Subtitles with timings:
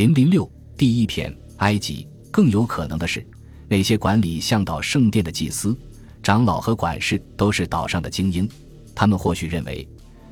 [0.00, 2.08] 零零六第一篇埃及。
[2.30, 3.22] 更有可能的是，
[3.68, 5.76] 那些管理向导圣殿的祭司、
[6.22, 8.48] 长老和管事都是岛上的精英。
[8.94, 9.86] 他们或许认为，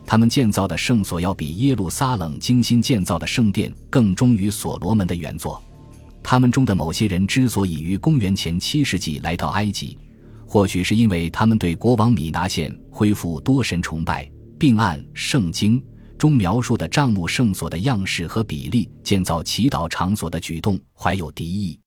[0.06, 5.62] 他们建造的圣所要比耶路撒冷精心建造的圣殿更忠于所罗门的原作。
[6.22, 9.98] 他们中的某些人之所以于公元前七世纪来到埃及，
[10.46, 15.82] 或许是因为他们对国王米拿县恢复多神崇拜，并按圣经
[16.18, 21.78] 中描述的帐幕圣所的样式和比例建造祈祷场所的举动怀有敌意。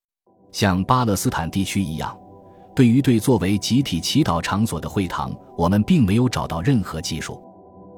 [0.51, 2.17] 像巴勒斯坦地区一样，
[2.75, 7.39] 对于对作为集体祈祷场所的会堂，我们并没有找到任何技术。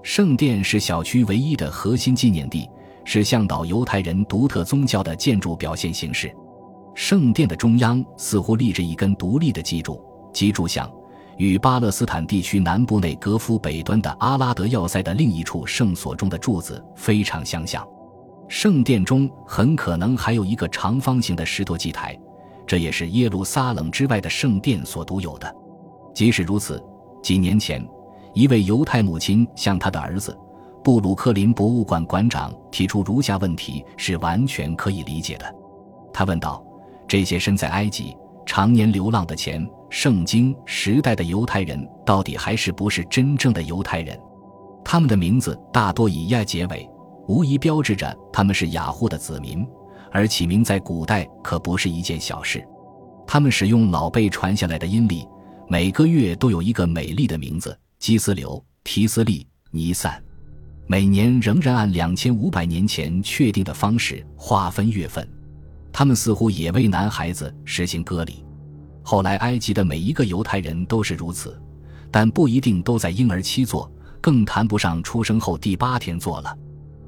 [0.03, 2.67] 圣殿是小区唯一的核心纪念地。
[3.05, 6.33] 是向导犹太人独特宗教的建筑表现形式。
[6.95, 10.89] 圣殿的中央似乎立着一根独立的基柱，基柱像
[11.37, 17.85] 与巴勒斯坦地区南部内格夫北端的阿拉德要塞的另一处圣所中的柱子非常相像。
[18.47, 22.17] 圣殿中很可能还有一个长方形的石头祭台，
[22.67, 25.55] 这也是耶路撒冷之外的圣殿所独有的。
[26.13, 26.83] 即使如此，
[27.21, 27.83] 几年前，
[28.33, 30.37] 一位犹太母亲向她的儿子。
[30.83, 35.55] 布鲁克林博物馆馆长提出如下问题是完全可以理解的，
[36.13, 36.61] 他问道
[37.07, 44.19] ：“这些身在埃及、常年流浪的钱圣经时代的犹太人，到底还是不是真正的犹太人？
[44.83, 46.89] 他们的名字大多以亚结尾，
[47.27, 49.63] 无疑标志着他们是雅护的子民，
[50.11, 52.67] 而起名在古代可不是一件小事。
[53.27, 55.27] 他们使用老辈传下来的阴历，
[55.67, 60.19] 每个月都有一个美丽的名字：基斯流、提斯利、尼散。”
[60.89, 65.25] 每年仍然按两千五百年前确定的方式划分月份，
[65.91, 68.43] 他们似乎也为男孩子实行割礼。
[69.03, 71.61] 后来，埃及的每一个犹太人都是如此，
[72.09, 76.57] 但不一定都在婴儿期做，更谈不上出生后第八天做了。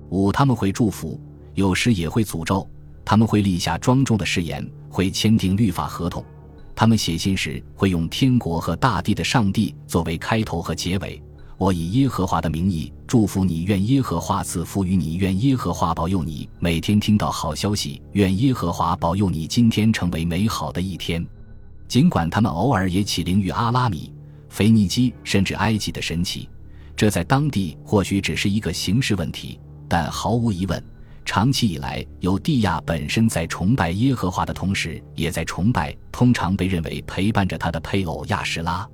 [0.09, 1.19] 五，他们会祝福，
[1.53, 2.69] 有时也会诅咒。
[3.05, 6.23] 他们会立下庄重的誓言，会签订律法合同。
[6.75, 11.21] 他们写信时会用天国和大地的上帝作为开头和结尾。
[11.57, 21.25] 我以耶和华的名义祝福你，愿耶和华赐福于你，愿耶和华保佑你，每天听到好消息，愿耶和华保佑你，今天成为美好的一天。
[21.87, 24.11] 尽管他们偶尔也起灵于阿拉米、
[24.49, 26.49] 腓尼基甚至埃及的神奇，
[26.95, 30.83] 这在当地或许只是一个形式问题，但毫无疑问，
[31.23, 38.87] 长期以来，犹地亚本身在崇拜耶和华的同时，也在崇拜通常被认为陪伴着他的配偶亚什拉。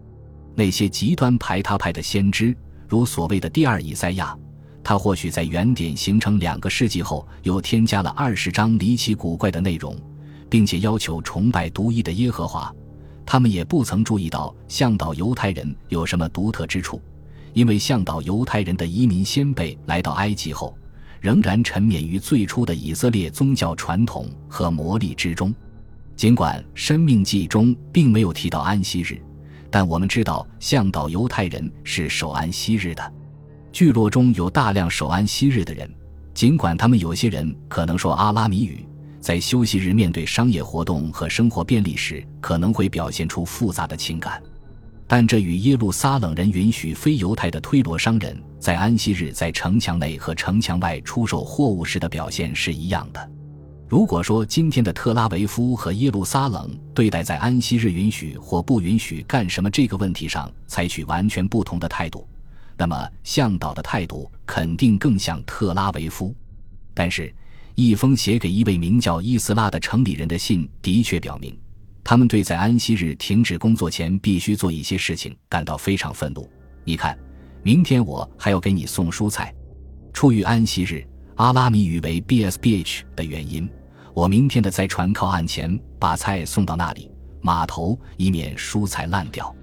[0.53, 2.55] 那些极端排他派的先知，
[2.87, 4.37] 如所谓的第二以赛亚，
[4.83, 9.95] 他或许在原点形成两个世纪后，又添加了二十章离奇古怪的内容，
[10.49, 12.73] 并且要求崇拜独一的耶和华。
[13.31, 17.01] 他们也不曾注意到向导犹太人有什么独特之处，
[17.53, 20.77] 因为向导犹太人的移民先辈来到埃及后，
[21.21, 25.55] 仍然沉湎于最初的以色列宗教传统和魔力之中。
[26.13, 29.17] 尽管《生命记》中并没有提到安息日。
[29.69, 33.13] 但我们知道，向导犹太人是守安息日的。
[33.71, 35.89] 聚落中有大量守安息日的人，
[36.33, 38.85] 尽管他们有些人可能说阿拉米语，
[39.21, 44.41] 在休息日面对商业活动和生活便利时，可能会表现出复杂的情感。
[45.07, 53.31] 但这与耶路撒冷人允许非犹太的推罗商人在安息日在城墙内和城墙外出售货物时的表现是一样的。
[53.87, 62.25] 如果说今天的特拉维夫和耶路撒冷对待在安息日允许或不允许干什么这个问题上采取完全不同的态度，
[62.77, 66.33] 那么向导的态度肯定更像特拉维夫。
[66.93, 67.33] 但是，
[67.75, 71.57] 一封写给一位名叫伊斯拉的城里人的信的确表明，
[72.03, 76.49] 他们对在安息日停止工作前必须做一些事情感到非常愤怒。
[76.83, 77.17] 你看，
[77.63, 79.53] 明天我还要给你送蔬菜。
[80.13, 83.69] 出于安息日阿拉米语为 bsbh 的原因。
[84.13, 87.09] 我明天的在船靠岸前把菜送到那里
[87.41, 89.55] 码头，以免蔬菜烂掉。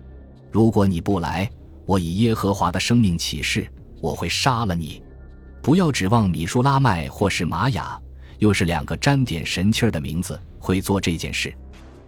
[0.50, 1.48] 如果你不来，
[1.84, 3.70] 我以耶和华的生命起誓，
[4.00, 5.02] 我会杀了你。
[5.68, 8.00] 不要指望米舒拉麦或是玛雅，
[8.38, 11.54] 又是两个沾点神气儿的名字，会做这件事。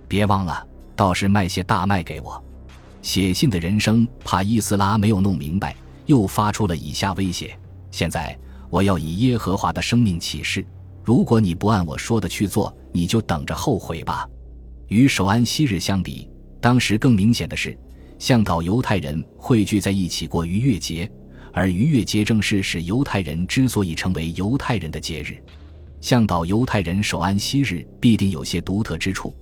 [0.09, 0.67] 别忘了，
[0.97, 2.43] 倒是卖些大麦给我。
[3.03, 5.77] 写信的人生怕伊斯拉没有弄明白，
[6.07, 7.55] 又发出了以下威胁：
[7.91, 8.35] 现在
[8.71, 10.65] 我要以耶和华的生命起誓。
[11.05, 14.27] 如果你不按我说的去做，你就等着后悔吧。
[14.89, 16.27] 与守安息日相比，
[16.62, 17.79] 当时更明显的是，
[18.19, 21.07] 向导犹太人汇聚在一起过逾越节，
[21.52, 25.37] 而逾越节正是使犹太人之所以成为犹太人的节日。
[26.00, 29.35] 向导犹太人守安息日必定有些独特之处，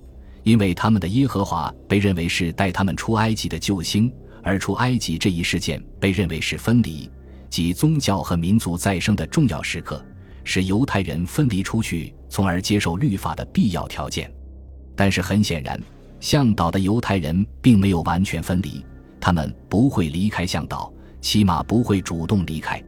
[0.43, 4.11] 因为他们的耶和华被认为是带他们出埃及的救星，
[4.43, 7.09] 而出埃及这一事件被认为是分离，
[7.49, 10.03] 即宗教和民族再生的重要时刻。
[10.43, 14.31] 使犹太人分离出去，从而接受律法的必要条件。
[14.95, 15.79] 但是很显然，
[16.19, 18.83] 向导的犹太人并没有完全分离，
[19.21, 20.91] 他们不会离开向导，
[21.21, 22.81] 起码不会主动离开。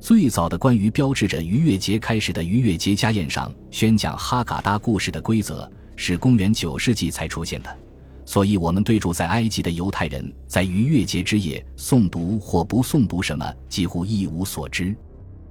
[0.00, 7.78] 最早的关于标志着逾越节开始的逾越节家宴上宣讲哈嘎达故事的规则，是公元九世纪才出现的。
[8.24, 14.94] 所以，我们对住在埃及的犹太人在逾越节之夜诵读或不诵读什么几乎一无所知。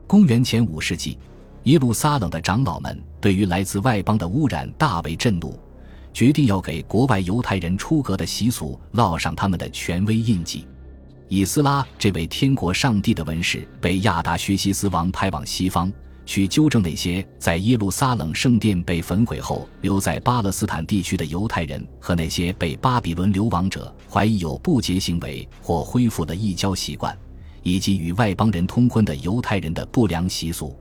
[0.06, 1.18] 公元前五世纪，
[1.63, 5.59] 耶路撒冷的长老们对于来自外邦的污染大为震怒，
[6.13, 10.65] 决定要给国外犹太人出阁的习俗烙上他们的权威印记。
[11.29, 15.91] 以斯拉这位天国上帝的文士被亚达薛西斯王派往西方。
[16.25, 27.18] 去纠正那些在耶路撒冷圣殿被焚毁后留在巴勒斯坦地区的犹太人和那些被巴比伦流亡者怀疑有不洁行为或恢复了异教习惯，
[27.63, 30.77] 以及与外邦人通婚的犹太人的不良习俗。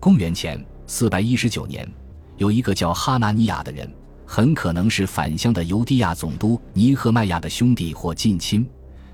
[0.00, 1.88] 公元前四百一十九年，
[2.36, 3.88] 有一个叫哈拿尼亚的人，
[4.26, 8.68] 很可能是返乡的犹地亚总督尼赫迈亚的兄弟或近亲，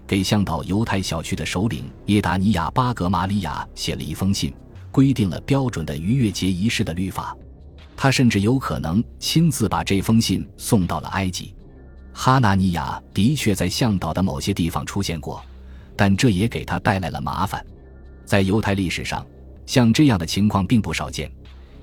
[0.06, 4.52] 给向导犹太小区的首领耶达尼亚巴格马里亚写了一封信。
[4.92, 7.36] 规定了标准的逾越节仪式的律法，
[7.94, 11.54] 他甚至有可能亲自把这封信送到了埃及。
[12.14, 15.44] 哈纳尼亚的确在向导的某些地方出现过，
[15.94, 17.62] 但这也给他带来了麻烦。
[18.24, 19.22] 在犹太历史上，
[19.66, 21.30] 像这样的情况并不少见：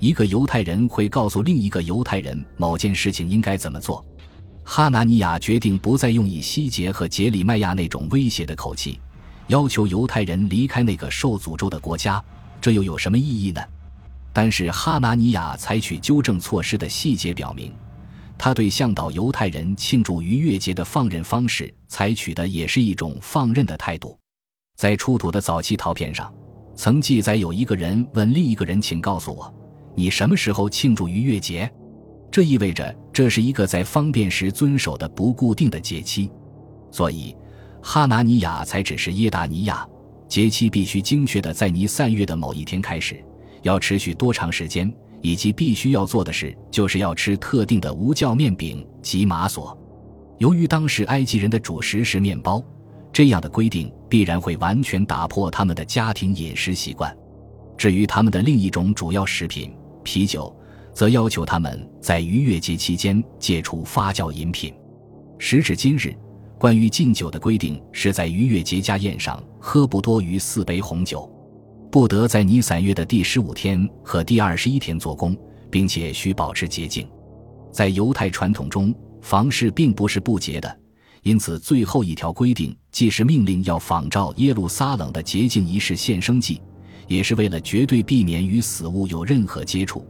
[0.00, 4.04] 一个犹太人会告诉另一个犹太人某件事情应该怎么做。
[4.64, 8.98] 哈纳尼亚决定不再用以希杰和杰里麦亚那种威胁的口气，
[9.48, 12.22] 要求犹太人离开那个受诅咒的国家。
[12.60, 13.60] 这又有什么意义呢？
[14.32, 17.72] 但是哈拿尼亚采取纠正措施的细节表明，
[18.38, 24.18] 他对向导犹太人庆祝逾越节的放任方式采取的也是一种放任的态度。
[24.76, 26.32] 在出土的早期陶片上，
[26.74, 29.54] 曾记载有一个人问另一个人：“请告诉我，
[29.94, 31.70] 你什么时候庆祝逾越节？”
[32.34, 36.28] 这意味着这是一个在方便时遵守的不固定的节期。
[36.90, 37.32] 所以，
[37.80, 39.86] 哈拿尼亚才只是耶达尼亚。
[40.26, 43.24] 节期必须精确的在尼散月的某一天开始，
[43.62, 44.92] 要持续多长时间，
[45.22, 49.78] 以及必须要做的事就是要吃特定的无酵面饼及马索。
[50.38, 52.60] 由于当时埃及人的主食是面包，
[53.12, 57.16] 这样的规定必然会完全打破他们的家庭饮食习惯。
[57.78, 59.72] 至于他们的另一种主要食品
[60.02, 60.52] 啤酒，
[60.94, 64.72] 则要求他们在逾越节期间戒除发酵饮品。
[65.38, 66.14] 时至今日。
[66.56, 71.30] 关于禁酒的规定是在逾越节家宴上喝不多于四杯红酒，
[71.90, 75.36] 不得在尼散月的第十五天和第二十一天做工，
[75.70, 77.06] 并且需保持洁净。
[77.70, 80.78] 在犹太传统中，房事并不是不洁的，
[81.22, 86.62] 因此最后一条规定既是命令要仿照耶路撒冷的洁净仪式献生祭，
[87.08, 90.06] 也是为了绝对避免与死物有任何接触，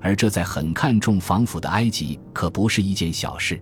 [0.00, 3.60] 而这在很看重防腐的埃及可不是一件小事。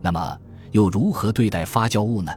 [0.00, 0.38] 那么。
[0.72, 2.30] 又如何对待发酵物呢？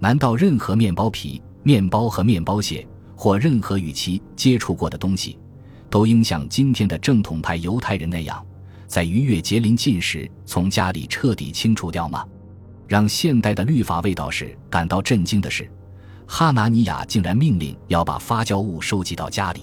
[0.00, 2.84] 难道任何面包皮、面包和面包屑，
[3.14, 5.38] 或任何与其接触过的东西，
[5.88, 8.44] 都应像今天的正统派犹太人那样，
[8.88, 12.24] 在逾越节临近时从家里彻底清除掉吗？
[12.88, 15.70] 让现代的律法卫道士感到震惊的是，
[16.26, 19.60] 哈拿尼亚竟然命令要把发酵物收集到家里，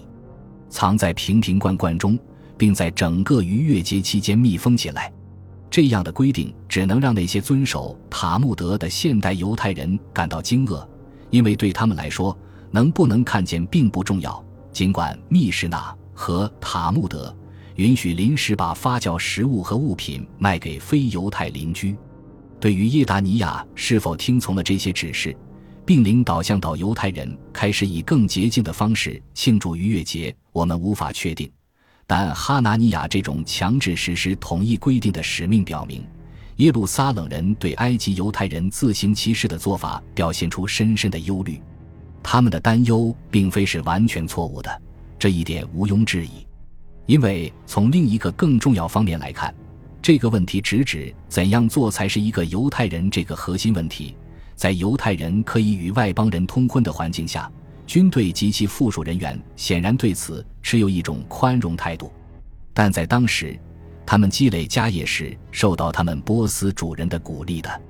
[0.70, 2.18] 藏在瓶瓶罐罐中，
[2.58, 5.12] 并在整个逾越节期间密封起来。
[5.70, 10.88] 这样的规定只能让那些遵守塔木德的现代犹太人感到惊愕，
[11.30, 12.38] 因为对他们来说，
[12.72, 14.44] 能不能看见并不重要。
[14.72, 17.36] 尽管密室纳和塔木德
[17.76, 21.96] 允许临时把发酵食物和物品卖给非犹太邻居，
[22.60, 25.36] 对于耶达尼亚是否听从了这些指示，
[25.86, 31.52] 并领导向导犹太人开始以更洁净的方式庆祝逾越节，我们无法确定。
[32.08, 36.06] 但哈拿尼亚这种强制实施统一规定的使命表明，
[36.58, 41.60] 耶路撒冷人对埃及犹太人自行其事的做法表现出深深的忧虑。
[42.22, 44.82] 他们的担忧并非是完全错误的，
[45.18, 46.46] 这一点毋庸置疑。
[47.06, 49.54] 因为从另一个更重要方面来看，
[50.02, 54.16] 这个问题直指怎样做才是一个犹太人这个核心问题。
[54.56, 57.52] 在犹太人可以与外邦人通婚的环境下。
[57.86, 62.12] 军队及其附属人员显然对此持有一种宽容态度，
[62.74, 63.58] 但在当时，
[64.06, 67.82] 他们积累家业时受到他们波斯主人的鼓励的。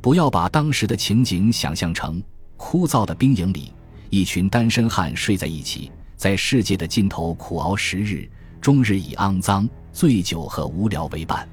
[0.00, 2.22] 不要把当时的情景想象成
[2.56, 3.72] 枯燥的兵营里，
[4.10, 8.28] 一群单身汉睡在一起，在世界的尽头苦熬时日，
[8.60, 11.48] 终日以肮脏、醉酒和无聊为伴。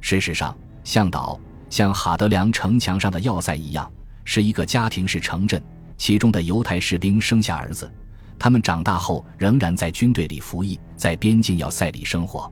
[0.00, 1.40] 事实上，向导
[1.70, 3.90] 像哈德良城墙上的要塞一样，
[4.24, 5.60] 是一个家庭式城镇。
[5.98, 7.90] 其中的犹太士兵生下儿子，
[8.38, 12.50] 他们长大后仍然在军队里服役，在边境要塞里生活。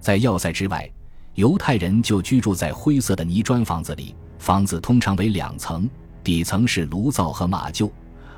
[0.00, 0.90] 在要塞之外，
[1.34, 5.88] 犹太人就居住在灰色的泥砖房子里，房子通常为两层，
[6.24, 7.90] 底层是炉灶和马厩，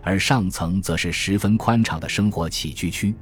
[0.03, 3.15] 而上层则是十分宽敞的生活起居区。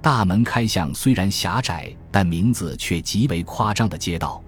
[0.00, 4.42] 大门开向虽然狭窄，但名字却极为夸张的街道。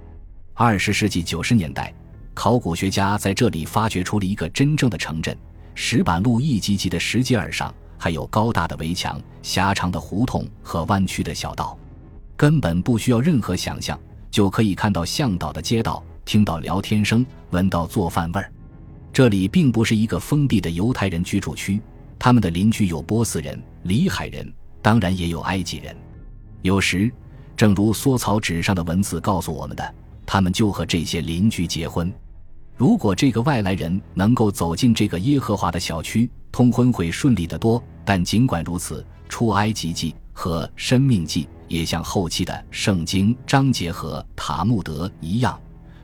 [0.54, 1.92] 二十世纪九十年代，
[2.32, 5.36] 考古学家在这里发掘出了一个真正的城镇。
[5.74, 11.78] 石板路一级级的石阶儿上，还有高大的围墙、狭长的胡同和弯曲的小道，
[12.36, 13.98] 根本不需要任何想象，
[14.30, 18.52] 就可以看到向导的街道，听到聊天声，闻到做饭味儿。
[19.12, 21.80] 这里并不是一个封闭的犹太人居住区，
[22.18, 24.50] 他们的邻居有波斯人、里海人，
[24.80, 25.94] 当然也有埃及人。
[26.62, 27.10] 有时，
[27.56, 32.12] 正如缩草纸上的文字告诉我们的，他们就和这些邻居结婚。
[32.82, 37.80] 如果这个外来人能够走进这个耶和华的小区，通婚会顺利得多。
[38.04, 45.56] 但尽管如此，《出埃及记》和《生命记》也像后期的《圣经》章节和《塔木德》一样，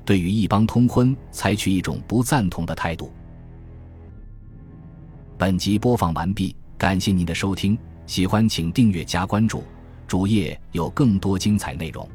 [0.04, 3.11] 对于一帮通婚采取一种不赞同的态度。
[5.37, 9.64] 本集播放完毕，感谢您的收听，喜欢请订阅加关注，
[10.06, 12.08] 主页有更多精彩内容。